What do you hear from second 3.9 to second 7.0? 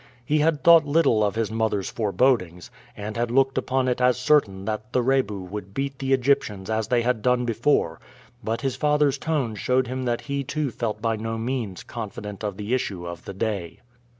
as certain that the Rebu would beat the Egyptians as